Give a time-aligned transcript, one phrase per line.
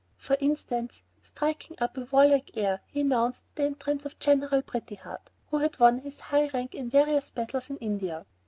[0.17, 5.29] For instance, striking up a warlike air, he announced the entrance of General Pretty Heart,
[5.51, 8.25] who had won his high rank in various battles in India.